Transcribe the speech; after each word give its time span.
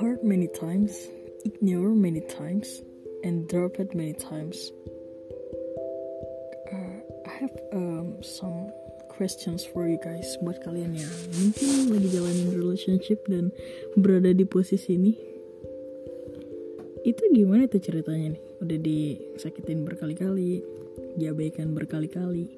Hurt 0.00 0.24
many 0.24 0.48
times, 0.48 0.96
ignore 1.44 1.92
many 1.92 2.24
times, 2.24 2.80
and 3.20 3.44
drop 3.52 3.76
it 3.76 3.92
many 3.92 4.16
times. 4.16 4.72
Uh, 6.72 7.04
I 7.28 7.32
have 7.44 7.52
um, 7.76 8.24
some 8.24 8.72
questions 9.12 9.60
for 9.60 9.84
you 9.84 10.00
guys 10.00 10.40
buat 10.40 10.64
kalian 10.64 10.96
yang 10.96 11.12
mungkin 11.36 11.92
lagi 11.92 12.08
jalanin 12.08 12.56
relationship 12.56 13.28
dan 13.28 13.52
berada 14.00 14.32
di 14.32 14.48
posisi 14.48 14.96
ini. 14.96 15.12
Itu 17.04 17.28
gimana 17.28 17.68
tuh 17.68 17.84
ceritanya 17.84 18.40
nih? 18.40 18.44
Udah 18.64 18.78
disakitin 18.80 19.84
berkali-kali, 19.84 20.64
diabaikan 21.20 21.76
berkali-kali, 21.76 22.48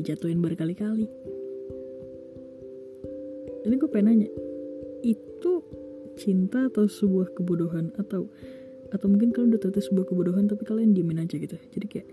dijatuhin 0.00 0.40
berkali-kali. 0.40 1.06
Ini 3.60 3.74
gue 3.76 3.90
pengen 3.92 4.24
nanya, 4.24 4.28
itu 5.04 5.52
cinta 6.16 6.72
atau 6.72 6.88
sebuah 6.88 7.36
kebodohan? 7.36 7.92
Atau 8.00 8.32
atau 8.90 9.06
mungkin 9.06 9.30
kalian 9.30 9.54
udah 9.54 9.70
itu 9.70 9.82
sebuah 9.86 10.10
kebodohan 10.10 10.50
tapi 10.50 10.66
kalian 10.66 10.90
diemin 10.96 11.22
aja 11.22 11.38
gitu. 11.38 11.54
Jadi 11.54 11.86
kayak 11.86 12.08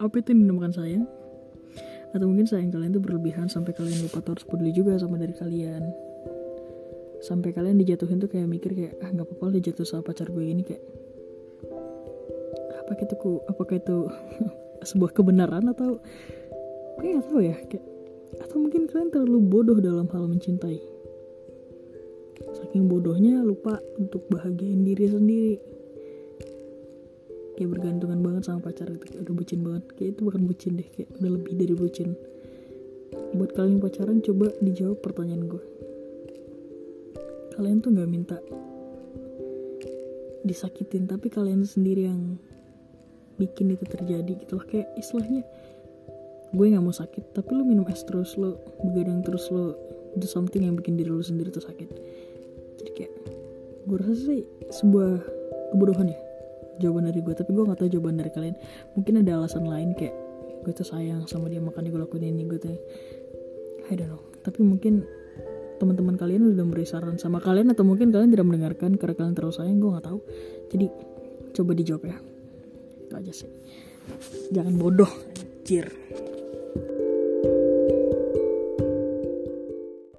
apa 0.00 0.14
itu 0.16 0.32
yang 0.32 0.48
dinamakan 0.48 0.72
sayang? 0.72 1.04
Atau 2.16 2.26
mungkin 2.26 2.48
sayang 2.48 2.72
kalian 2.72 2.96
tuh 2.96 3.02
berlebihan 3.04 3.46
sampai 3.52 3.76
kalian 3.76 4.00
lupa 4.02 4.24
tuh 4.24 4.34
harus 4.34 4.46
peduli 4.48 4.72
juga 4.72 4.96
sama 4.96 5.20
dari 5.20 5.36
kalian. 5.36 5.84
Sampai 7.20 7.52
kalian 7.52 7.76
dijatuhin 7.76 8.16
tuh 8.16 8.32
kayak 8.32 8.48
mikir 8.48 8.72
kayak 8.72 8.96
ah 9.04 9.12
nggak 9.12 9.28
apa-apa 9.28 9.52
lah 9.52 9.60
jatuh 9.60 9.84
sama 9.84 10.02
pacar 10.08 10.32
gue 10.32 10.40
ini 10.40 10.64
kayak. 10.64 10.82
Apa 12.80 12.96
itu 12.96 13.14
ku 13.20 13.44
apakah 13.44 13.76
itu 13.76 14.08
sebuah 14.88 15.12
kebenaran 15.12 15.68
atau 15.68 16.00
kayak 17.00 17.12
nggak 17.18 17.28
tahu 17.32 17.40
ya? 17.40 17.56
Kayak 17.66 17.84
atau 18.40 18.56
mungkin 18.62 18.82
kalian 18.86 19.10
terlalu 19.10 19.40
bodoh 19.42 19.78
dalam 19.80 20.06
hal 20.12 20.24
mencintai. 20.28 20.78
Saking 22.56 22.86
bodohnya 22.86 23.40
lupa 23.40 23.80
untuk 23.98 24.28
bahagiain 24.30 24.84
diri 24.84 25.06
sendiri. 25.10 25.56
Kayak 27.56 27.76
bergantungan 27.76 28.20
banget 28.24 28.42
sama 28.48 28.64
pacar 28.64 28.88
itu 28.88 29.20
udah 29.20 29.34
bucin 29.36 29.60
banget. 29.60 29.84
Kayak 29.96 30.08
itu 30.16 30.20
bukan 30.24 30.42
bucin 30.48 30.72
deh. 30.80 30.88
Kayak 30.88 31.08
udah 31.20 31.30
lebih 31.36 31.52
dari 31.56 31.74
bucin. 31.76 32.08
Buat 33.36 33.50
kalian 33.52 33.78
pacaran 33.82 34.18
coba 34.24 34.48
dijawab 34.62 34.98
pertanyaan 35.04 35.44
gue. 35.50 35.62
Kalian 37.54 37.84
tuh 37.84 37.90
nggak 37.92 38.10
minta 38.10 38.38
disakitin 40.40 41.04
tapi 41.04 41.28
kalian 41.28 41.68
sendiri 41.68 42.08
yang 42.08 42.40
bikin 43.36 43.76
itu 43.76 43.84
terjadi 43.84 44.32
gitu 44.40 44.56
loh. 44.56 44.64
Kayak 44.64 44.88
istilahnya 44.96 45.44
gue 46.50 46.66
nggak 46.66 46.82
mau 46.82 46.94
sakit 46.94 47.30
tapi 47.30 47.50
lu 47.54 47.62
minum 47.62 47.86
es 47.86 48.02
terus 48.02 48.34
lo 48.34 48.58
begadang 48.82 49.22
terus 49.22 49.46
lo 49.54 49.78
do 50.18 50.26
something 50.26 50.66
yang 50.66 50.74
bikin 50.74 50.98
diri 50.98 51.10
lu 51.10 51.22
sendiri 51.22 51.54
tuh 51.54 51.62
sakit. 51.62 51.88
Jadi 52.82 52.90
kayak 52.96 53.12
gue 53.86 53.96
rasa 53.96 54.14
sih 54.18 54.42
sebuah 54.74 55.22
kebodohan 55.74 56.10
ya 56.10 56.18
jawaban 56.82 57.06
dari 57.06 57.22
gue. 57.22 57.34
Tapi 57.34 57.50
gue 57.54 57.62
nggak 57.62 57.78
tahu 57.78 57.88
jawaban 57.94 58.18
dari 58.18 58.30
kalian. 58.34 58.56
Mungkin 58.98 59.22
ada 59.22 59.38
alasan 59.38 59.70
lain 59.70 59.94
kayak 59.94 60.16
gue 60.66 60.72
tuh 60.74 60.84
sayang 60.84 61.24
sama 61.30 61.46
dia 61.46 61.62
makanya 61.62 61.94
gue 61.94 62.00
lakuin 62.02 62.26
ini 62.26 62.42
gue 62.50 62.58
tuh 62.58 62.74
I 63.86 63.94
don't 63.94 64.10
know. 64.10 64.22
Tapi 64.42 64.66
mungkin 64.66 65.06
teman-teman 65.78 66.18
kalian 66.18 66.50
udah 66.50 66.66
memberi 66.66 66.84
saran 66.84 67.16
sama 67.16 67.38
kalian 67.38 67.72
atau 67.72 67.86
mungkin 67.86 68.10
kalian 68.10 68.34
tidak 68.34 68.46
mendengarkan 68.50 68.98
karena 68.98 69.14
kalian 69.14 69.34
terlalu 69.38 69.54
sayang 69.54 69.78
gue 69.78 69.90
nggak 69.94 70.06
tahu. 70.10 70.18
Jadi 70.74 70.86
coba 71.54 71.70
dijawab 71.78 72.02
ya. 72.10 72.18
Itu 73.06 73.14
aja 73.14 73.32
sih. 73.32 73.50
Jangan 74.50 74.74
bodoh 74.74 75.12
anjir 75.70 75.86